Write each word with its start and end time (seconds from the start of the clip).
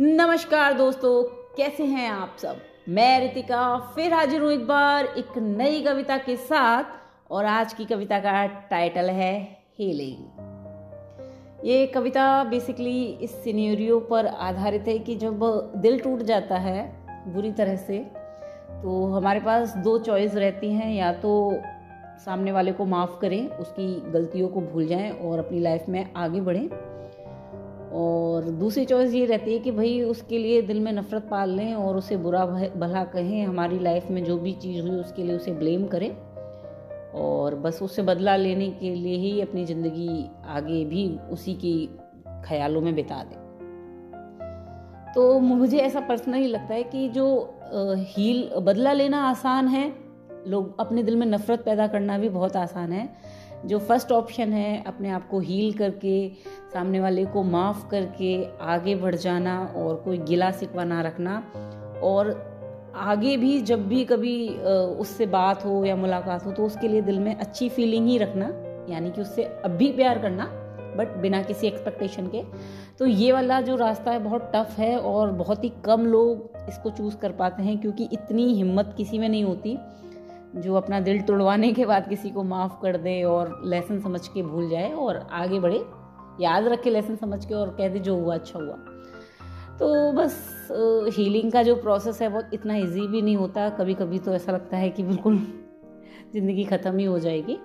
नमस्कार 0.00 0.72
दोस्तों, 0.72 1.22
कैसे 1.56 1.84
हैं 1.84 2.08
आप 2.10 2.36
सब? 2.38 2.60
मैं 2.88 3.20
रितिका, 3.20 3.78
फिर 3.94 4.12
हाजिर 4.14 4.42
हूँ 4.42 4.52
एक 4.52 4.66
बार 4.66 5.06
एक 5.06 5.36
नई 5.38 5.82
कविता 5.82 6.16
के 6.18 6.36
साथ, 6.36 6.84
और 7.30 7.44
आज 7.44 7.74
की 7.74 7.84
कविता 7.84 8.18
का 8.18 8.46
टाइटल 8.70 9.10
है 9.10 9.58
हीलिंग 9.78 11.66
ये 11.66 11.86
कविता 11.86 12.44
बेसिकली 12.44 13.04
इस 13.22 13.34
सिनेरियो 13.44 13.98
पर 14.00 14.26
आधारित 14.26 14.88
है 14.88 14.98
कि 14.98 15.16
जब 15.16 15.40
दिल 15.76 15.98
टूट 16.00 16.22
जाता 16.22 16.58
है 16.58 16.86
बुरी 17.34 17.52
तरह 17.52 17.76
से 17.76 17.98
तो 18.82 19.04
हमारे 19.06 19.40
पास 19.40 19.76
दो 19.76 19.98
चॉइस 19.98 20.34
रहती 20.34 20.72
हैं। 20.72 20.92
या 20.94 21.12
तो 21.12 21.52
सामने 22.24 22.52
वाले 22.52 22.72
को 22.72 22.84
माफ़ 22.84 23.20
करें, 23.20 23.48
उसकी 23.48 24.10
गलतियों 24.10 24.48
को 24.48 24.60
भूल 24.60 24.86
जाएँ 24.86 25.10
और 25.10 25.38
अपनी 25.38 25.60
लाइफ 25.60 25.84
में 25.88 26.12
आगे 26.16 26.40
बढ़ें 26.40 26.68
और 27.92 28.44
दूसरी 28.50 28.84
चॉइस 28.84 29.14
ये 29.14 29.24
रहती 29.26 29.52
है 29.52 29.58
कि 29.58 29.70
भाई 29.70 30.00
उसके 30.02 30.38
लिए 30.38 30.60
दिल 30.62 30.80
में 30.80 30.92
नफ़रत 30.92 31.26
पाल 31.30 31.50
लें 31.50 31.74
और 31.74 31.96
उसे 31.96 32.16
बुरा 32.16 32.44
भला 32.46 33.04
कहें, 33.04 33.44
हमारी 33.46 33.78
लाइफ 33.78 34.10
में 34.10 34.24
जो 34.24 34.36
भी 34.38 34.52
चीज़ 34.52 34.80
हुई 34.82 34.90
उसके 34.90 35.22
लिए 35.22 35.36
उसे 35.36 35.52
ब्लेम 35.52 35.86
करें। 35.86 36.10
और 37.14 37.54
बस 37.54 37.78
उससे 37.82 38.02
बदला 38.02 38.36
लेने 38.36 38.68
के 38.70 38.94
लिए 38.94 39.16
ही 39.16 39.40
अपनी 39.40 39.64
ज़िंदगी 39.64 40.30
आगे 40.46 40.84
भी 40.84 41.08
उसी 41.30 41.54
की 41.54 41.74
ख्यालों 42.44 42.80
में 42.80 42.94
बिता 42.94 43.22
दें। 43.22 43.40
तो 45.14 45.38
मुझे 45.38 45.78
ऐसा 45.78 46.00
पर्सनली 46.00 46.46
लगता 46.46 46.74
है 46.74 46.82
कि 46.82 47.08
जो 47.08 47.26
हील 48.08 48.48
बदला 48.58 48.92
लेना 48.92 49.22
आसान 49.22 49.68
है, 49.68 49.92
लोग 50.46 50.80
अपने 50.80 51.02
दिल 51.02 51.16
में 51.16 51.26
नफ़रत 51.26 51.62
पैदा 51.64 51.86
करना 51.86 52.18
भी 52.18 52.28
बहुत 52.28 52.56
आसान 52.56 52.92
है। 52.92 53.08
जो 53.64 53.78
फ़र्स्ट 53.78 54.12
ऑप्शन 54.12 54.52
है, 54.52 54.82
अपने 54.84 55.10
आप 55.10 55.28
को 55.28 55.40
हील 55.40 55.72
करके, 55.72 56.28
सामने 56.72 57.00
वाले 57.00 57.24
को 57.24 57.42
माफ़ 57.42 57.86
करके 57.90 58.32
आगे 58.64 58.94
बढ़ 58.94 59.14
जाना 59.16 59.58
और 59.76 59.94
कोई 60.04 60.18
गिला 60.20 60.50
सिकवा 60.52 60.84
ना 60.84 61.00
रखना। 61.02 61.36
और 62.02 62.30
आगे 62.94 63.36
भी 63.36 63.60
जब 63.60 63.86
भी 63.88 64.04
कभी 64.04 64.48
उससे 64.48 65.26
बात 65.26 65.64
हो 65.64 65.84
या 65.84 65.96
मुलाकात 65.96 66.46
हो 66.46 66.52
तो 66.52 66.64
उसके 66.64 66.88
लिए 66.88 67.02
दिल 67.02 67.18
में 67.18 67.34
अच्छी 67.34 67.68
फीलिंग 67.68 68.08
ही 68.08 68.18
रखना। 68.18 68.46
यानी 68.90 69.10
कि 69.10 69.20
उससे 69.20 69.44
अब 69.44 69.70
भी 69.70 69.90
प्यार 69.92 70.18
करना 70.18 70.44
बट 70.96 71.16
बिना 71.18 71.42
किसी 71.42 71.66
एक्सपेक्टेशन 71.66 72.26
के। 72.26 72.42
तो 72.98 73.06
ये 73.06 73.32
वाला 73.32 73.60
जो 73.60 73.76
रास्ता 73.76 74.10
है 74.10 74.18
बहुत 74.18 74.50
टफ 74.54 74.78
है 74.78 74.96
और 74.98 75.30
बहुत 75.32 75.64
ही 75.64 75.72
कम 75.84 76.06
लोग 76.06 76.66
इसको 76.68 76.90
चूज़ 76.90 77.16
कर 77.16 77.32
पाते 77.32 77.62
हैं, 77.62 77.78
क्योंकि 77.78 78.08
इतनी 78.12 78.52
हिम्मत 78.54 78.94
किसी 78.96 79.18
में 79.18 79.28
नहीं 79.28 79.44
होती। 79.44 79.76
जो 80.56 80.74
अपना 80.74 81.00
दिल 81.00 81.20
तोड़वाने 81.22 81.72
के 81.72 81.86
बाद 81.86 82.08
किसी 82.08 82.30
को 82.30 82.42
माफ़ 82.42 82.72
कर 82.82 82.96
दे 82.96 83.22
और 83.22 83.60
लेसन 83.64 84.00
समझ 84.00 84.28
के 84.28 84.42
भूल 84.42 84.68
जाए 84.70 84.92
और 84.92 85.16
आगे 85.32 85.60
बढ़े। 85.60 85.84
याद 86.40 86.66
रखे 86.68 86.90
लेसन 86.90 87.16
समझ 87.16 87.44
के 87.44 87.54
और 87.54 87.70
कह 87.70 87.88
दे 87.88 87.98
जो 87.98 88.16
हुआ 88.16 88.34
अच्छा 88.34 88.58
हुआ। 88.58 88.76
तो 89.78 90.12
बस 90.12 90.68
हीलिंग 91.16 91.52
का 91.52 91.62
जो 91.62 91.76
प्रोसेस 91.76 92.22
है 92.22 92.28
वो 92.28 92.42
इतना 92.52 92.76
इजी 92.76 93.06
भी 93.06 93.22
नहीं 93.22 93.36
होता। 93.36 93.68
कभी 93.68 93.94
कभी 93.94 94.18
तो 94.18 94.34
ऐसा 94.34 94.52
लगता 94.52 94.76
है 94.76 94.90
कि 94.90 95.02
बिल्कुल 95.02 95.36
ज़िंदगी 96.32 96.64
ख़त्म 96.64 96.96
ही 96.98 97.04
हो 97.04 97.18
जाएगी। 97.18 97.58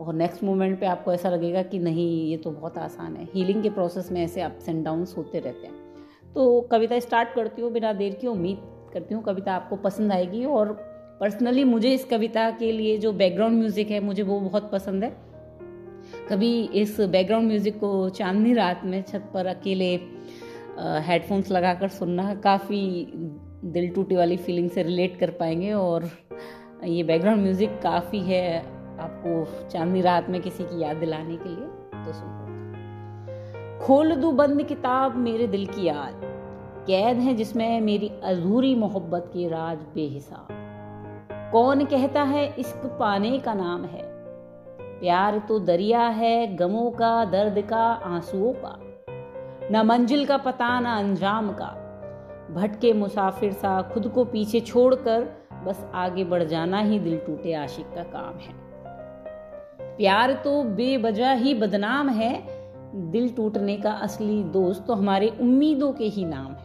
और 0.00 0.14
नेक्स्ट 0.14 0.44
मोमेंट 0.44 0.80
पे 0.80 0.86
आपको 0.86 1.12
ऐसा 1.12 1.30
लगेगा 1.30 1.62
कि 1.62 1.78
नहीं, 1.78 2.30
ये 2.30 2.36
तो 2.36 2.50
बहुत 2.50 2.78
आसान 2.78 3.16
है। 3.16 3.28
हीलिंग 3.34 3.62
के 3.62 3.70
प्रोसेस 3.70 4.12
में 4.12 4.22
ऐसे 4.24 4.40
अप्स 4.40 4.68
एंड 4.68 4.84
डाउन्स 4.84 5.16
होते 5.16 5.38
रहते 5.38 5.66
हैं। 5.66 6.32
तो 6.34 6.60
कविता 6.60 6.98
स्टार्ट 6.98 7.34
करती 7.34 7.62
हूँ 7.62 7.70
बिना 7.72 7.92
देर 7.92 8.14
की, 8.14 8.26
उम्मीद 8.26 8.90
करती 8.92 9.14
हूँ 9.14 9.22
कविता 9.22 9.54
आपको 9.54 9.76
पसंद 9.76 10.12
आएगी 10.12 10.44
और 10.44 10.72
पर्सनली 11.20 11.64
मुझे 11.64 11.92
इस 11.94 12.04
कविता 12.04 12.50
के 12.50 12.70
लिए 12.72 12.96
जो 12.98 13.12
बैकग्राउंड 13.12 13.58
म्यूज़िक 13.58 13.90
है, 13.90 14.00
मुझे 14.00 14.22
वो 14.22 14.40
बहुत 14.40 14.70
पसंद 14.72 15.04
है। 15.04 15.10
कभी 16.28 16.50
इस 16.74 17.00
बैकग्राउंड 17.00 17.46
म्यूज़िक 17.48 17.78
को 17.78 18.08
चांदनी 18.10 18.52
रात 18.54 18.80
में 18.84 19.02
छत 19.02 19.30
पर 19.34 19.46
अकेले 19.46 19.94
हेडफोन्स 21.06 21.50
लगाकर 21.50 21.88
सुनना 21.88 22.34
काफ़ी 22.34 22.82
दिल 23.64 23.88
टूटी 23.88 24.16
वाली 24.16 24.36
फीलिंग 24.36 24.70
से 24.70 24.82
रिलेट 24.82 25.18
कर 25.18 25.30
पाएँगे 25.30 25.72
और 25.72 26.10
ये 26.84 27.02
बैकग्राउंड 27.02 27.42
म्यूज़िक 27.42 27.78
काफ़ी 27.82 28.20
है 28.20 28.58
आपको 29.00 29.68
चांदनी 29.68 30.00
रात 30.00 30.28
में 30.30 30.40
किसी 30.40 30.64
की 30.64 30.82
याद 30.82 30.96
दिलाने 30.96 31.36
के 31.36 31.48
लिए 31.48 32.04
तो 32.04 32.12
सुन। 32.12 33.78
खोल 33.82 34.14
दू 34.16 34.32
बंद 34.32 34.62
किताब 34.66 35.16
मेरे 35.18 35.46
दिल 35.46 35.66
की 35.66 35.86
याद, 35.86 36.20
कैद 36.86 37.16
है 37.18 37.34
जिसमें 37.34 37.80
मेरी 37.80 38.10
अधूरी 38.24 38.74
मोहब्बत 38.74 39.30
के 39.34 39.48
राज 39.48 39.78
बेहिसाब। 39.94 40.48
कौन 41.54 41.84
कहता 41.84 42.22
है, 42.22 42.54
इश्क 42.58 42.96
पाने 43.00 43.38
का 43.38 43.54
नाम 43.54 43.84
है। 43.84 44.02
प्यार 44.80 45.38
तो 45.38 45.58
दरिया 45.58 46.00
है, 46.00 46.56
गमों 46.56 46.90
का, 46.90 47.24
दर्द 47.24 47.62
का, 47.70 47.82
आंसुओं 47.82 48.52
का। 48.52 48.78
न 49.72 49.82
मंजिल 49.86 50.26
का 50.26 50.36
पता, 50.36 50.80
न 50.80 50.84
अंजाम 50.84 51.52
का। 51.52 51.80
भटके 52.54 52.92
मुसाफिर 52.92 53.52
सा, 53.52 53.82
खुद 53.82 54.08
को 54.08 54.24
पीछे 54.24 54.60
छोड़कर, 54.60 55.28
बस 55.64 55.86
आगे 55.94 56.24
बढ़ 56.24 56.44
जाना 56.44 56.78
ही 56.78 56.98
दिल 56.98 57.16
टूटे 57.16 57.54
आशिक 57.54 57.86
का 57.94 58.02
काम 58.02 58.38
है। 58.38 58.54
प्यार 59.96 60.32
तो 60.32 60.62
बेवजह 60.62 61.32
ही 61.32 61.54
बदनाम 61.54 62.08
है। 62.08 62.42
दिल 63.10 63.28
टूटने 63.28 63.76
का 63.76 63.92
असली 63.92 64.44
दोस्त 64.44 64.86
तो 64.86 64.94
हमारे 64.94 65.28
उम्मीदों 65.40 65.92
के 65.92 66.04
ही 66.04 66.24
नाम 66.24 66.52
है। 66.52 66.63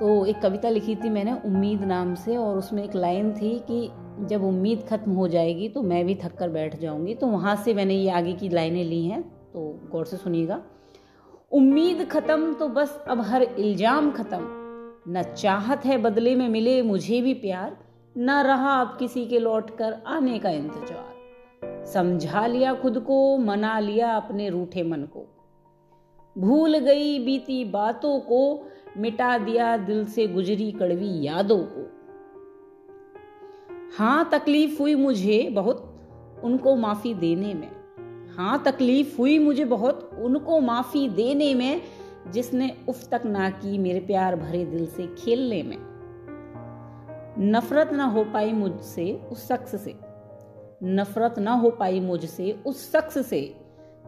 तो 0.00 0.24
एक 0.26 0.40
कविता 0.40 0.68
लिखी 0.68 0.94
थी 0.96 1.08
मैंने, 1.10 1.32
उम्मीद 1.44 1.80
नाम 1.84 2.14
से, 2.14 2.36
और 2.36 2.58
उसमें 2.58 2.82
एक 2.84 2.94
लाइन 2.94 3.32
थी 3.32 3.58
कि 3.70 3.90
जब 4.26 4.44
उम्मीद 4.44 4.84
खत्म 4.88 5.12
हो 5.12 5.26
जाएगी 5.28 5.68
तो 5.68 5.82
मैं 5.82 6.04
भी 6.06 6.14
थक 6.14 6.34
कर 6.34 6.48
बैठ 6.48 6.78
जाऊँगी। 6.80 7.14
तो 7.14 7.26
वहाँ 7.26 7.54
से 7.56 7.74
मैंने 7.74 7.94
ये 7.94 8.10
आगे 8.10 8.32
की 8.32 8.48
लाइनें 8.48 8.84
ली 8.84 9.04
हैं 9.04 9.22
तो 9.22 9.60
गौर 9.92 10.04
से 10.06 10.16
सुनिएगा। 10.16 10.60
उम्मीद 11.52 12.04
खत्म 12.08 12.52
तो 12.54 12.68
बस 12.68 12.98
अब 13.08 13.20
हर 13.20 13.42
इल्ज़ाम 13.42 14.10
खत्म। 14.12 14.40
न 15.08 15.22
चाहत 15.36 15.84
है 15.84 15.98
बदले 15.98 16.34
में 16.34 16.48
मिले 16.48 16.80
मुझे 16.82 17.20
भी 17.22 17.34
प्यार, 17.36 17.76
न 18.16 18.30
रहा 18.42 18.80
अब 18.80 18.96
किसी 18.98 19.24
के 19.26 19.38
लौट 19.38 19.76
कर 19.76 19.96
आने 20.06 20.38
का 20.38 20.50
इंतज़ार। 20.50 21.84
समझा 21.86 22.46
लिया 22.46 22.74
खुद 22.74 22.98
को, 22.98 23.38
मना 23.38 23.78
लिया 23.80 24.10
अपने 24.12 24.48
रूठे 24.48 24.82
मन 24.82 25.02
को। 25.06 25.26
भूल 26.36 26.78
गई 26.78 27.18
बीती 27.18 27.64
बातों 27.64 28.18
को 28.20 28.40
मिटा 28.98 29.38
दिया 29.38 29.76
दिल 29.76 30.06
से 30.06 30.26
गुजरी 30.26 30.72
कड़वी 30.72 31.22
यादों 31.22 31.58
को। 31.58 31.92
हाँ 33.96 34.28
तकलीफ़ 34.32 34.82
हुई 34.82 34.94
मुझे 34.94 35.50
बहुत 35.52 36.00
उनको 36.44 36.76
माफ़ी 36.76 37.14
देने 37.14 37.54
में। 37.54 37.70
हाँ 38.36 38.62
तकलीफ़ 38.62 39.18
हुई 39.18 39.38
मुझे 39.38 39.64
बहुत 39.64 40.10
उनको 40.22 40.60
माफ़ी 40.60 41.08
देने 41.08 41.54
में, 41.54 41.82
जिसने 42.30 42.76
उफ 42.88 43.08
तक 43.10 43.22
ना 43.26 43.50
की 43.50 43.78
मेरे 43.78 44.00
प्यार 44.00 44.36
भरे 44.36 44.64
दिल 44.64 44.86
से 44.86 45.06
खेलने 45.06 45.62
में। 45.62 45.76
नफरत 47.38 47.92
ना 47.92 48.04
हो 48.04 48.24
पाई 48.24 48.52
मुझसे 48.52 49.20
उस 49.32 49.48
शख्स 49.48 49.84
से। 49.84 49.94
नफरत 50.82 51.38
ना 51.38 51.52
हो 51.52 51.70
पाई 51.70 52.00
मुझसे 52.00 52.62
उस 52.66 52.92
शख्स 52.92 53.26
से। 53.26 53.54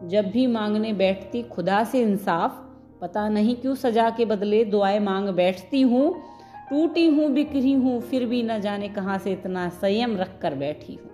जब 0.03 0.25
भी 0.25 0.47
मांगने 0.47 0.93
बैठती 0.93 1.43
खुदा 1.43 1.83
से 1.83 2.01
इंसाफ 2.01 2.67
पता 3.01 3.29
नहीं 3.29 3.55
क्यों 3.55 3.75
सजा 3.75 4.09
के 4.09 4.25
बदले 4.25 4.65
दुआएँ 4.65 4.99
मांग 4.99 5.29
बैठती 5.29 5.81
हूँ। 5.81 6.23
टूटी 6.69 7.07
हूँ, 7.07 7.29
बिखरी 7.29 7.73
हूँ, 7.73 8.01
फिर 8.01 8.25
भी 8.25 8.43
न 8.43 8.59
जाने 8.59 8.89
कहाँ 8.89 9.17
से 9.17 9.31
इतना 9.31 9.69
संयम 9.69 10.17
रख 10.17 10.39
कर 10.41 10.55
बैठी 10.55 10.95
हूँ। 10.95 11.09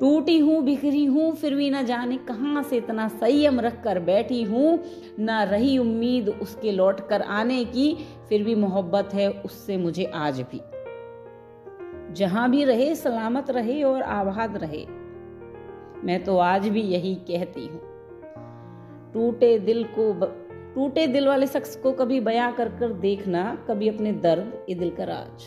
टूटी 0.00 0.38
हूँ, 0.38 0.64
बिखरी 0.64 1.04
हूँ, 1.04 1.34
फिर 1.34 1.54
भी 1.54 1.70
न 1.70 1.82
जाने 1.82 2.16
कहाँ 2.16 2.62
से 2.62 2.76
इतना 2.76 3.08
संयम 3.08 3.60
रख 3.60 3.82
कर 3.82 4.00
बैठी 4.00 4.42
हूँ। 4.42 4.80
न 5.20 5.30
रही 5.30 5.78
उम्मीद 5.78 6.28
उसके 6.28 6.72
लौट 6.72 7.08
कर 7.08 7.22
आने 7.22 7.64
की, 7.64 7.98
फिर 8.28 8.42
भी 8.42 8.54
मोहब्बत 8.54 9.14
है 9.14 9.30
उससे 9.30 9.76
मुझे 9.76 10.04
आज 10.04 10.40
भी। 10.40 10.60
जहाँ 12.14 12.50
भी 12.50 12.64
रहे, 12.64 12.94
सलामत 12.94 13.50
रहे 13.50 13.82
और 13.82 14.02
आबाद 14.02 14.56
रहे। 14.56 14.86
मैं 16.04 16.24
तो 16.24 16.38
आज 16.38 16.68
भी 16.68 16.80
यही 16.80 17.14
कहती 17.14 17.66
हूँ। 17.66 17.91
टूटे 19.14 19.58
दिल 19.58 19.84
को 19.98 20.12
टूटे 20.74 21.06
दिल 21.06 21.28
वाले 21.28 21.46
शख्स 21.46 21.76
को 21.76 21.92
कभी 21.92 22.20
बयां 22.20 22.52
कर 22.52 22.68
कर 22.68 22.92
देखना, 22.92 23.58
कभी 23.68 23.88
अपने 23.88 24.12
दर्द, 24.12 24.52
ये 24.68 24.74
दिल 24.74 24.90
का 24.90 25.04
राज। 25.04 25.44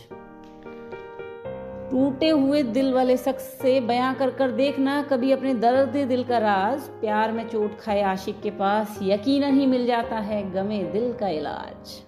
टूटे 1.91 2.29
हुए 2.29 2.61
दिल 2.63 2.93
वाले 2.93 3.17
शख्स 3.17 3.43
से 3.61 3.79
बयां 3.81 4.13
कर 4.13 4.29
कर 4.29 4.51
देखना, 4.51 5.01
कभी 5.01 5.31
अपने 5.31 5.53
दर्द, 5.53 5.95
दिल 6.07 6.23
का 6.23 6.37
राज। 6.37 6.87
प्यार 7.01 7.31
में 7.31 7.47
चोट 7.49 7.77
खाए 7.79 8.01
आशिक 8.01 8.41
के 8.41 8.49
पास 8.51 8.99
यकीन 9.01 9.43
ही 9.53 9.65
मिल 9.65 9.85
जाता 9.85 10.19
है 10.19 10.41
गमे 10.51 10.83
दिल 10.83 11.11
का 11.13 11.27
इलाज। 11.29 12.01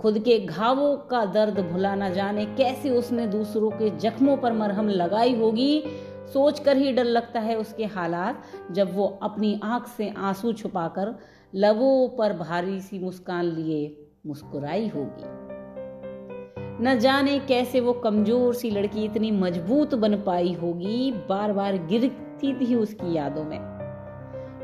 खुद 0.00 0.18
के 0.18 0.38
घावों 0.38 0.96
का 0.96 1.24
दर्द 1.24 1.58
भुला 1.60 1.94
ना 1.94 2.08
जाने, 2.10 2.44
कैसे 2.46 2.90
उसने 2.90 3.26
दूसरों 3.26 3.70
के 3.70 3.90
जख्मों 3.98 4.36
पर 4.36 4.52
मरहम 4.52 4.88
लगाई 4.88 5.34
होगी? 5.34 5.82
सोच 6.26 6.60
कर 6.60 6.76
ही 6.76 6.92
डर 6.92 7.04
लगता 7.04 7.40
है 7.40 7.56
उसके 7.56 7.84
हालात, 7.84 8.42
जब 8.70 8.94
वो 8.94 9.06
अपनी 9.22 9.60
आँख 9.64 9.86
से 9.86 10.12
आँसू 10.18 10.52
छुपाकर 10.52 11.14
लबों 11.54 12.08
पर 12.08 12.32
भारी 12.32 12.80
सी 12.80 12.98
मुस्कान 12.98 13.44
लिए, 13.44 13.96
मुस्कुराई 14.26 14.88
होगी। 14.88 15.38
न 16.84 16.98
जाने 16.98 17.38
कैसे 17.38 17.80
वो 17.80 17.92
कमज़ोर 17.92 18.54
सी 18.54 18.70
लड़की 18.70 19.04
इतनी 19.04 19.30
मज़बूत 19.30 19.94
बन 19.94 20.14
पाई 20.16 20.52
होगी 20.52 21.10
बार 21.28 21.52
बार 21.52 21.76
गिरती 21.86 22.52
थी 22.54 22.74
उसकी 22.74 23.16
यादों 23.16 23.44
में। 23.44 23.58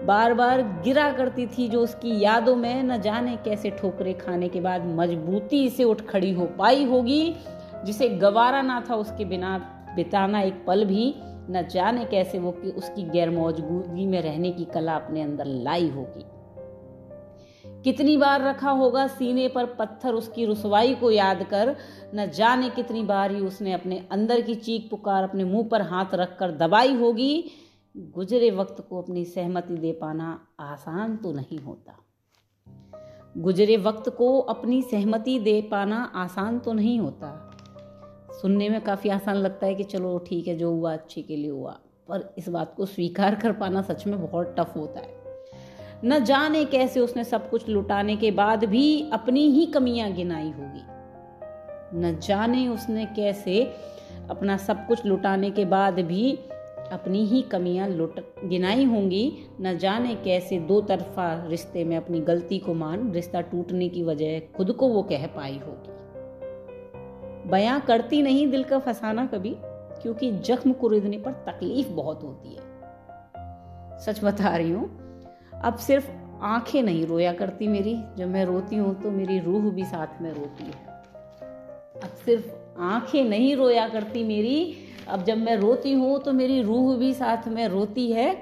बार 0.06 0.34
बार 0.34 0.62
गिरा 0.84 1.10
करती 1.12 1.46
थी 1.46 1.68
जो 1.68 1.80
उसकी 1.80 2.20
यादों 2.20 2.54
में, 2.56 2.82
न 2.82 3.00
जाने 3.00 3.36
कैसे 3.36 3.70
ठोकरे 3.70 4.12
खाने 4.14 4.48
के 4.48 4.60
बाद 4.60 4.84
मजबूती 4.86 5.68
से 5.70 5.84
उठ 5.84 6.00
खड़ी 6.00 6.32
हो 6.32 6.46
पाई 6.58 6.84
होगी, 6.84 7.36
जिसे 7.84 8.08
गवारा 8.08 8.62
ना 8.62 8.84
था 8.90 8.94
उसके 8.94 9.24
बिना 9.24 9.58
बिताना 9.96 10.40
एक 10.40 10.64
पल 10.66 10.84
भी 10.84 11.14
न 11.50 11.68
जाने 11.68 12.04
कैसे 12.04 12.38
वो 12.38 12.50
कि 12.50 12.70
उसकी 12.70 13.02
गैर 13.02 13.30
मौजूदगी 13.30 14.06
में 14.06 14.22
रहने 14.22 14.52
की 14.52 14.64
कला 14.64 14.96
अपने 14.96 15.22
अंदर 15.22 15.44
लाई 15.44 15.88
होगी। 15.88 16.24
कितनी 17.82 18.16
बार 18.16 18.42
रखा 18.42 18.70
होगा 18.70 19.06
सीने 19.06 19.48
पर 19.48 19.64
पत्थर 19.64 20.12
उसकी 20.12 20.46
रुसवाई 20.46 20.94
को 20.94 21.10
याद 21.10 21.42
कर, 21.42 21.76
न 22.14 22.30
जाने 22.30 22.70
कितनी 22.70 23.02
बार 23.02 23.30
ही 23.30 23.40
उसने 23.40 23.72
अपने 23.72 24.06
अंदर 24.10 24.40
की 24.40 24.54
चीख 24.54 24.90
पुकार 24.90 25.22
अपने 25.22 25.44
मुँह 25.44 25.68
पर 25.68 25.82
हाथ 25.82 26.14
रखकर 26.14 26.50
दबाई 26.50 26.94
होगी, 26.94 27.50
गुजरे 27.96 28.50
वक्त 28.50 28.86
को 28.90 29.02
अपनी 29.02 29.24
सहमति 29.24 29.74
दे 29.74 29.92
पाना 29.92 30.46
आसान 30.60 31.16
तो 31.16 31.32
नहीं 31.32 31.58
होता। 31.58 31.98
गुजरे 33.38 33.76
वक्त 33.76 34.08
को 34.08 34.40
अपनी 34.40 34.82
सहमति 34.82 35.38
दे 35.38 35.60
पाना 35.62 36.12
आसान 36.14 36.58
तो 36.58 36.72
नहीं 36.72 36.98
होता। 37.00 37.45
सुनने 38.42 38.68
में 38.68 38.80
काफ़ी 38.80 39.10
आसान 39.10 39.36
लगता 39.36 39.66
है 39.66 39.74
कि 39.74 39.84
चलो 39.84 40.18
ठीक 40.18 40.48
है, 40.48 40.56
जो 40.56 40.70
हुआ 40.70 40.92
अच्छे 40.92 41.22
के 41.22 41.36
लिए 41.36 41.50
हुआ। 41.50 41.78
पर 42.08 42.34
इस 42.38 42.48
बात 42.48 42.74
को 42.76 42.86
स्वीकार 42.86 43.34
कर 43.34 43.52
पाना 43.52 43.82
सच 43.82 44.06
में 44.06 44.30
बहुत 44.30 44.56
टफ 44.58 44.76
होता 44.76 45.00
है। 45.00 45.16
न 46.04 46.24
जाने 46.24 46.64
कैसे 46.64 47.00
उसने 47.00 47.24
सब 47.24 47.50
कुछ 47.50 47.68
लुटाने 47.68 48.16
के 48.16 48.30
बाद 48.30 48.64
भी 48.64 49.10
अपनी 49.12 49.50
ही 49.50 49.66
कमियाँ 49.66 50.12
गिनाई 50.12 50.50
होगी। 50.50 50.82
न 51.98 52.18
जाने 52.22 52.68
उसने 52.68 53.06
कैसे 53.06 53.72
अपना 54.30 54.56
सब 54.56 54.86
कुछ 54.86 55.06
लुटाने 55.06 55.50
के 55.50 55.64
बाद 55.64 56.00
भी 56.00 56.38
अपनी 56.92 57.26
ही 57.26 57.42
कमियाँ 57.42 57.88
लुट 57.88 58.20
गिनाई 58.44 58.84
होंगी। 58.84 59.32
न 59.60 59.78
जाने 59.78 60.14
कैसे 60.14 60.58
दो 60.58 60.80
तरफा 60.80 61.46
रिश्ते 61.46 61.84
में 61.84 61.96
अपनी 61.96 62.20
गलती 62.20 62.58
को 62.58 62.74
मान, 62.74 63.12
रिश्ता 63.12 63.40
टूटने 63.40 63.88
की 63.88 64.02
वजह 64.02 64.40
खुद 64.40 64.72
को 64.72 64.88
वो 64.88 65.02
कह 65.02 65.26
पाई 65.26 65.60
होगी। 65.66 65.95
बयां 67.46 67.80
करती 67.80 68.22
नहीं 68.22 68.46
दिल 68.50 68.64
का 68.64 68.78
फसाना 68.78 69.26
कभी, 69.26 69.54
क्योंकि 70.02 70.30
जख्म 70.40 70.72
कुरेदने 70.72 71.18
पर 71.18 71.32
तकलीफ़ 71.46 71.88
बहुत 71.88 72.22
होती 72.22 72.54
है। 72.54 74.00
सच 74.00 74.20
बता 74.24 74.56
रही 74.56 74.70
हूँ, 74.70 74.88
अब 75.64 75.76
सिर्फ़ 75.76 76.10
आँखें 76.42 76.82
नहीं 76.82 77.06
रोया 77.06 77.32
करती 77.32 77.68
मेरी। 77.68 77.94
जब 78.18 78.28
मैं 78.28 78.44
रोती 78.44 78.76
हूँ 78.76 78.94
तो 79.02 79.10
मेरी 79.10 79.38
रूह 79.38 79.70
भी 79.70 79.84
साथ 79.84 80.20
में 80.22 80.30
रोती 80.30 80.64
है। 80.64 80.84
अब 82.02 82.16
सिर्फ़ 82.24 82.80
आँखें 82.82 83.24
नहीं 83.24 83.54
रोया 83.56 83.88
करती 83.88 84.24
मेरी, 84.24 84.74
अब 85.08 85.24
जब 85.24 85.38
मैं 85.38 85.56
रोती 85.56 85.92
हूँ 85.92 86.18
तो 86.22 86.32
मेरी 86.32 86.60
रूह 86.62 86.96
भी 86.96 87.12
साथ 87.14 87.48
में 87.48 87.66
रोती 87.68 88.10
है। 88.12 88.36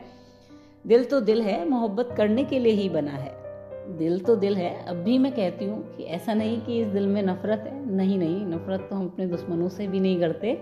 दिल 0.85 1.05
तो 1.05 1.21
दिल 1.21 1.43
है, 1.43 1.69
मोहब्बत 1.69 2.15
करने 2.17 2.45
के 2.45 2.59
लिए 2.59 2.73
ही 2.73 2.89
बना 2.89 3.13
है। 3.13 3.44
दिल 3.89 4.19
तो 4.21 4.37
दिल 4.37 4.57
है। 4.57 4.85
अब 4.87 4.97
भी 4.97 5.19
मैं 5.19 5.33
कहती 5.33 5.65
हूँ 5.65 5.97
कि 5.97 6.03
ऐसा 6.03 6.35
नहीं 6.35 6.61
कि 6.61 6.81
इस 6.81 6.87
दिल 6.87 7.07
में 7.07 7.23
नफरत 7.23 7.65
है। 7.67 7.97
नहीं 7.97 8.19
नहीं, 8.19 8.47
नफरत 8.47 8.87
तो 8.91 8.97
हम 8.97 9.07
अपने 9.07 9.27
दुश्मनों 9.27 9.69
से 9.69 9.87
भी 9.89 10.01
नहीं 10.01 10.21
करते 10.21 10.55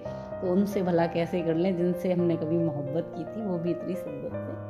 तो 0.43 0.53
उनसे 0.53 0.83
भला 0.83 1.07
कैसे 1.07 1.41
कर 1.41 1.55
लें? 1.55 1.77
जिनसे 1.77 2.13
हमने 2.13 2.37
कभी 2.37 2.59
मोहब्बत 2.59 3.13
की 3.17 3.25
थी, 3.25 3.47
वो 3.47 3.59
भी 3.59 3.71
इतनी 3.71 3.95
शिद्दत 3.95 4.33
से 4.33 4.61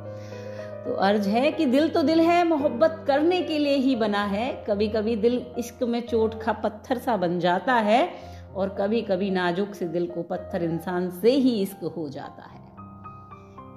तो 0.85 0.93
अर्ज़ 0.93 1.29
है 1.29 1.51
कि 1.51 1.65
दिल 1.65 1.89
तो 1.89 2.03
दिल 2.03 2.19
है, 2.21 2.43
मोहब्बत 2.47 3.03
करने 3.07 3.41
के 3.41 3.57
लिए 3.59 3.75
ही 3.75 3.95
बना 3.95 4.23
है। 4.23 4.63
कभी 4.67 4.87
कभी 4.87 5.15
दिल 5.15 5.45
इश्क 5.57 5.83
में 5.83 6.01
चोट 6.07 6.41
खा 6.41 6.51
पत्थर 6.51 6.97
सा 6.97 7.17
बन 7.17 7.39
जाता 7.39 7.73
है 7.73 8.09
और 8.55 8.69
कभी 8.69 9.01
कभी 9.01 9.29
नाजुक 9.31 9.73
से 9.73 9.87
दिल 9.87 10.07
को 10.07 10.23
पत्थर 10.23 10.63
इंसान 10.63 11.09
से 11.09 11.31
ही 11.31 11.61
इश्क 11.61 11.83
हो 11.97 12.09
जाता 12.09 12.43
है। 12.43 12.61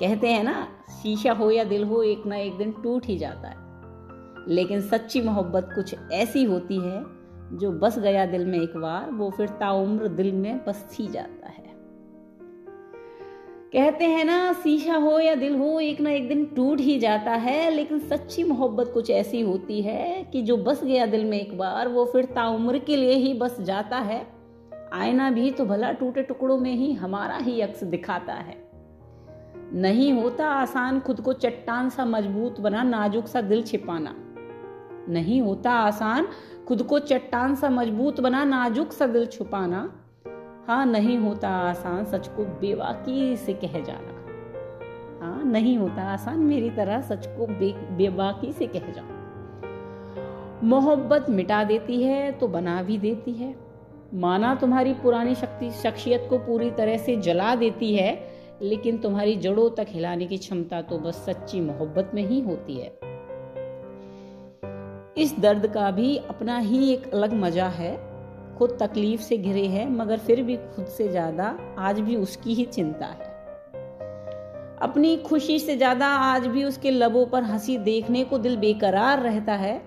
कहते 0.01 0.29
हैं 0.29 0.45
ना, 0.45 0.69
शीशा 1.03 1.33
हो 1.33 1.51
या 1.51 1.65
दिल 1.65 1.85
हो, 1.85 2.03
एक 2.03 2.27
ना 2.27 2.37
एक 2.37 2.57
दिन 2.59 2.73
टूट 2.73 3.07
ही 3.07 3.19
जाता 3.19 3.49
है। 3.49 3.66
लेकिन 4.49 4.81
सच्ची 4.81 5.21
मोहब्बत 5.21 5.69
कुछ 5.75 5.95
ऐसी 6.13 6.45
होती 6.45 6.77
है 6.77 7.05
जो 7.53 7.73
बस 7.73 7.99
गया 7.99 8.27
दिल 8.27 8.47
में 8.47 8.61
एक 8.61 8.77
बार, 8.77 9.11
वो 9.11 9.31
फिर 9.31 9.49
ताउम्र 9.49 10.09
दिल 10.09 10.33
में 10.33 10.65
बस 10.65 10.97
ही 11.01 11.07
जाता 11.07 11.49
है। 11.49 11.67
कहते 13.73 14.05
हैं 14.05 14.25
ना 14.25 14.53
शीशा 14.53 14.97
हो 14.97 15.21
या 15.21 15.35
दिल 15.35 15.57
हो, 15.57 15.81
एक 15.81 16.01
ना 16.01 16.11
एक 16.11 16.29
दिन 16.29 16.45
टूट 16.45 16.81
ही 16.81 16.99
जाता 16.99 17.31
है, 17.31 17.71
लेकिन 17.71 17.99
सच्ची 17.99 18.45
मोहब्बत 18.45 18.91
कुछ 18.95 19.11
ऐसी 19.11 19.41
होती 19.41 19.83
है 19.83 20.25
कि 20.33 20.43
जो 20.43 20.57
बस 20.57 20.85
गया 20.85 21.07
दिल 21.07 21.25
में 21.25 21.41
एक 21.41 21.59
बार, 21.59 21.89
वो 21.89 22.05
फिर 22.05 22.25
ताउम्र 22.25 22.79
के 22.79 22.97
लिए 22.97 23.13
ही 23.13 23.35
बस 23.35 23.61
जाता 23.61 23.99
है। 23.99 24.27
आईना 24.93 25.31
भी 25.31 25.51
तो 25.51 25.65
भला 25.65 25.93
टूटे 25.93 26.23
टुकड़ों 26.23 26.59
में 26.59 26.75
ही 26.75 26.93
हमारा 26.93 27.37
ही 27.37 27.61
अक्स 27.61 27.85
दिखाता 27.85 28.33
है। 28.33 28.71
नहीं 29.73 30.13
होता 30.13 30.47
आसान 30.47 31.01
खुद 31.01 31.21
को 31.21 31.33
चट्टान 31.33 31.89
सा 31.89 32.05
मज़बूत 32.05 32.61
बना, 32.61 32.83
नाजुक 32.83 33.27
सा 33.27 33.41
दिल 33.41 33.63
छिपाना। 33.63 34.26
नहीं 35.09 35.41
होता 35.43 35.73
आसान। 35.73 36.29
खुद 36.69 36.83
को 36.83 36.99
चट्टान 36.99 37.55
सा 37.55 37.71
मज़बूत 37.71 38.21
बना 38.21 38.45
नाजुक 38.45 38.93
सा 38.93 39.07
दिल 39.07 39.27
छुपाना। 39.27 39.89
हाँ 40.69 40.87
नहीं 40.87 41.19
होता 41.19 41.49
आसान 41.49 42.05
सच 42.05 42.29
को 42.29 42.45
बेवाकी 42.61 43.37
से 43.37 43.53
कह 43.55 43.81
जाना। 43.81 44.15
हाँ 45.21 45.45
नहीं 45.45 45.77
होता 45.79 46.03
आसान 46.03 46.39
मेरी 46.39 46.71
तरह 46.71 47.01
सच 47.01 47.27
को 47.27 47.47
बे, 47.47 47.73
बेबाकी 47.73 48.53
से 48.53 48.67
कह 48.67 48.93
जाना। 48.93 49.15
मोहब्बत 50.65 51.31
मिटा 51.31 51.65
देती 51.65 52.03
है 52.03 52.33
तो 52.33 52.49
बना 52.49 52.83
भी 52.83 52.99
देती 52.99 53.33
है। 53.33 53.55
माना 54.15 54.55
तुम्हारी 54.55 54.93
पुरानी 54.95 55.35
शक्ति 55.35 55.71
शख्सियत 55.73 56.27
को 56.31 56.39
पूरी 56.39 56.71
तरह 56.71 56.97
से 56.97 57.17
जला 57.17 57.55
देती 57.55 57.95
है 57.95 58.37
लेकिन 58.63 58.99
तुम्हारी 58.99 59.37
जड़ों 59.37 59.71
तक 59.71 59.87
हिलाने 59.89 60.27
की 60.27 60.37
क्षमता 60.39 60.83
तो 60.83 60.99
बस 60.99 61.25
सच्ची 61.27 61.61
मोहब्बत 61.61 62.11
में 62.15 62.23
ही 62.23 62.41
होती 62.41 62.75
है। 62.75 63.06
इस 65.17 65.39
दर्द 65.41 65.67
का 65.67 65.91
भी 65.91 66.17
अपना 66.19 66.59
ही 66.59 66.93
एक 66.93 67.15
अलग 67.15 67.33
मज़ा 67.33 67.67
है। 67.69 67.97
खुद 68.59 68.77
तकलीफ़ 68.81 69.21
से 69.21 69.37
घिरे 69.39 69.67
है, 69.67 69.89
मगर 69.91 70.19
फिर 70.19 70.43
भी 70.43 70.57
खुद 70.57 70.87
से 70.87 71.09
ज़्यादा 71.09 71.57
आज 71.79 72.01
भी 72.01 72.17
उसकी 72.17 72.55
ही 72.55 72.65
चिंता 72.65 73.07
है। 73.07 73.35
अपनी 74.83 75.17
खुशी 75.17 75.59
से 75.59 75.77
ज़्यादा 75.77 76.07
आज 76.07 76.47
भी 76.47 76.65
उसके 76.65 76.91
लबों 76.91 77.27
पर 77.27 77.43
हँसी 77.43 77.79
देखने 77.79 78.25
को 78.25 78.39
दिल 78.39 78.57
बेकरार 78.57 79.21
रहता 79.21 79.55
है। 79.55 79.81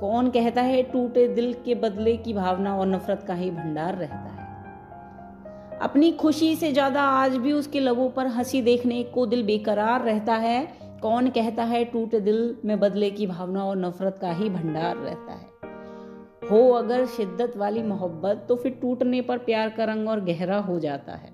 कौन 0.00 0.30
कहता 0.30 0.62
है, 0.62 0.82
टूटे 0.82 1.28
दिल 1.28 1.52
के 1.64 1.74
बदले 1.74 2.16
की 2.16 2.32
भावना 2.32 2.76
और 2.76 2.86
नफरत 2.86 3.24
का 3.28 3.34
ही 3.34 3.50
भंडार 3.50 3.96
रहता 3.96 4.16
है। 4.16 4.40
अपनी 5.80 6.12
खुशी 6.12 6.54
से 6.56 6.72
ज़्यादा 6.72 7.02
आज 7.02 7.36
भी 7.36 7.52
उसके 7.52 7.80
लबों 7.80 8.10
पर 8.10 8.26
हँसी 8.26 8.62
देखने 8.62 9.02
को 9.04 9.26
दिल 9.26 9.42
बेकरार 9.42 10.02
रहता 10.02 10.34
है। 10.34 10.81
कौन 11.02 11.28
कहता 11.30 11.64
है 11.64 11.84
टूटे 11.84 12.20
दिल 12.20 12.56
में 12.64 12.80
बदले 12.80 13.10
की 13.10 13.26
भावना 13.26 13.64
और 13.64 13.76
नफरत 13.76 14.18
का 14.20 14.32
ही 14.32 14.48
भंडार 14.50 14.96
रहता 14.96 15.32
है? 15.32 15.48
हो 16.50 16.70
अगर 16.70 17.06
शिद्दत 17.06 17.56
वाली 17.56 17.82
मोहब्बत 17.82 18.44
तो 18.48 18.56
फिर 18.56 18.72
टूटने 18.72 19.20
पर 19.20 19.38
प्यार 19.38 19.68
का 19.68 19.84
रंग 19.84 20.08
और 20.08 20.20
गहरा 20.20 20.58
हो 20.58 20.78
जाता 20.78 21.12
है। 21.12 21.30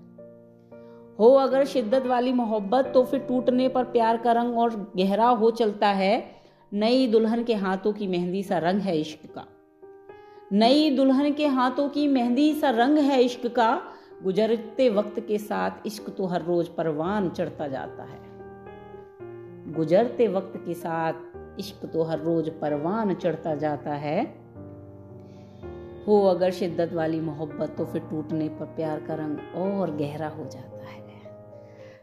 हो 1.19 1.33
अगर 1.35 1.65
शिद्दत 1.65 2.07
वाली 2.07 2.33
मोहब्बत 2.33 2.91
तो 2.95 3.03
फिर 3.05 3.21
टूटने 3.21 3.69
पर 3.69 3.85
प्यार 3.85 4.17
का 4.17 4.33
रंग 4.33 4.59
और 4.59 4.93
गहरा 4.97 5.29
हो 5.29 5.51
चलता 5.51 5.89
है। 5.89 6.25
नई 6.73 7.07
दुल्हन 7.07 7.45
के 7.45 7.55
हाथों 7.55 7.93
की 7.93 8.07
मेहंदी 8.07 8.43
सा 8.43 8.59
रंग 8.59 8.81
है 8.81 8.99
इश्क 9.01 9.27
का। 9.35 9.45
नई 10.53 10.91
दुल्हन 10.91 11.33
के 11.33 11.47
हाथों 11.47 11.89
की 11.89 12.07
मेहंदी 12.09 12.53
सा 12.55 12.71
रंग 12.71 12.99
है 12.99 13.23
इश्क 13.23 13.47
का। 13.47 13.83
गुजरते 14.23 14.89
वक्त 14.89 15.21
के 15.21 15.39
साथ 15.39 15.87
इश्क 15.87 16.11
तो 16.11 16.27
हर 16.27 16.43
रोज 16.43 16.69
परवान 16.69 17.29
चढ़ता 17.31 17.69
जाता 17.69 18.03
है। 18.03 18.28
गुजरते 19.79 20.29
वक्त 20.29 20.57
के 20.67 20.75
साथ 20.75 21.59
इश्क 21.61 21.85
तो 21.87 22.03
हर 22.03 22.21
रोज 22.21 22.49
परवान 22.61 23.15
चढ़ता 23.15 23.55
जाता 23.55 23.95
है। 23.97 24.23
हो 26.07 26.23
अगर 26.27 26.51
शिद्दत 26.51 26.93
वाली 26.93 27.21
मोहब्बत 27.21 27.75
तो 27.79 27.85
फिर 27.85 28.03
टूटने 28.11 28.49
पर 28.49 28.67
प्यार 28.77 29.01
का 29.01 29.15
रंग 29.15 29.57
और 29.57 29.97
गहरा 29.97 30.29
हो 30.29 30.45
जाता 30.45 30.87
है। 30.87 30.97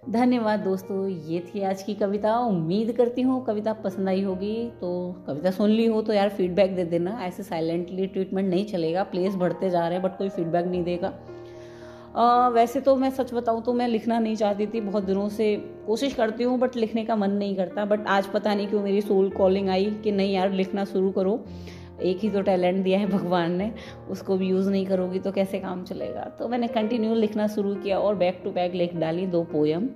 धन्यवाद 0.10 0.60
दोस्तों, 0.60 1.08
ये 1.08 1.40
थी 1.46 1.62
आज 1.62 1.82
की 1.84 1.94
कविता। 1.94 2.38
उम्मीद 2.40 2.92
करती 2.92 3.22
हूँ 3.22 3.44
कविता 3.46 3.74
पसंद 3.74 4.10
आई 4.10 4.22
होगी। 4.24 4.56
तो 4.82 4.90
कविता 5.28 5.52
सुन 5.52 5.70
ली 5.70 5.86
हो 5.86 6.02
तो 6.02 6.14
यार 6.14 6.30
फीडबैक 6.30 6.76
दे 6.76 6.84
देना। 6.86 7.20
ऐसे 7.22 7.44
साइलेंटली 7.44 8.08
ट्रीटमेंट 8.08 8.50
नहीं 8.50 8.66
चलेगा। 8.66 9.04
प्लेस 9.04 9.36
बढ़ते 9.36 9.70
जा 9.70 9.88
रहे 9.88 9.98
हैं 9.98 10.04
बट 10.04 10.18
कोई 10.18 10.30
फीडबैक 10.30 10.66
नहीं 10.66 10.84
देगा। 10.84 11.14
आ, 12.16 12.48
वैसे 12.48 12.80
तो 12.82 12.96
मैं 12.96 13.10
सच 13.10 13.34
बताऊँ 13.34 13.64
तो 13.64 13.74
मैं 13.74 13.88
लिखना 13.88 14.20
नहीं 14.20 14.36
चाहती 14.36 14.68
थी 14.68 14.82
बहुत 14.82 15.04
दिनों 15.04 15.30
से 15.30 15.56
कोशिश 15.88 16.14
करती 16.14 16.44
हूँ 16.44 16.60
बट 16.60 16.76
लिखने 16.76 17.06
का 17.06 17.16
मन 17.16 17.32
नहीं 17.32 17.56
करता। 17.56 17.86
बट 17.86 18.08
आज 18.08 18.28
पता 18.28 18.56
नहीं 18.56 18.68
क्यों 18.68 18.82
मेरी 18.82 19.02
सोल 19.02 19.30
कॉलिंग 19.30 19.70
आई 19.70 19.86
कि 19.86 20.12
नहीं 20.12 20.34
यार 20.34 20.52
लिखना 20.52 20.86
शुरू 20.86 21.12
करो। 21.12 21.46
एक 22.02 22.18
ही 22.18 22.30
तो 22.30 22.42
टैलेंट 22.42 22.84
दिया 22.84 23.00
है 23.00 23.06
भगवान 23.06 23.52
ने 23.52 23.72
उसको 24.10 24.38
भी 24.38 24.48
यूज़ 24.48 24.70
नहीं 24.70 24.86
करोगी 24.86 25.20
तो 25.20 25.32
कैसे 25.32 25.60
काम 25.60 25.84
चलेगा? 25.84 26.22
तो 26.22 26.48
मैंने 26.48 26.68
कंटिन्यू 26.68 27.14
लिखना 27.14 27.48
शुरू 27.48 27.76
किया 27.76 28.00
और 28.00 28.16
बैक 28.16 28.42
टू 28.44 28.52
बैक 28.52 28.74
लिख 28.74 28.96
डाली 28.96 29.28
दो 29.28 29.44
पोएम 29.44 29.90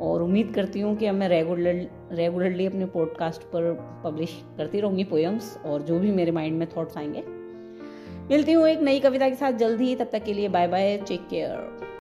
और 0.00 0.22
उम्मीद 0.22 0.52
करती 0.54 0.80
हूँ 0.80 0.96
कि 0.96 1.06
अब 1.06 1.14
मैं 1.14 1.28
रेगुलर 1.28 1.88
रेगुलरली 2.12 2.66
अपने 2.66 2.86
पॉडकास्ट 2.86 3.42
पर 3.42 3.72
पब्लिश 4.04 4.42
करती 4.56 4.80
रहूँगी 4.80 5.04
पोयम्स 5.04 5.58
और 5.66 5.82
जो 5.82 5.98
भी 5.98 6.10
मेरे 6.10 6.30
माइंड 6.30 6.58
में 6.58 6.68
थॉट्स 6.76 6.96
आएँगे 6.96 7.41
मिलती 8.32 8.52
हूँ 8.52 8.68
एक 8.68 8.80
नई 8.80 9.00
कविता 9.00 9.28
के 9.28 9.34
साथ 9.34 9.52
जल्द 9.52 9.80
ही, 9.80 9.94
तब 9.96 10.08
तक 10.12 10.24
के 10.24 10.32
लिए 10.32 10.48
बाय 10.48 10.66
बाय 10.68 10.96
टेक 11.08 11.26
केयर 11.30 11.90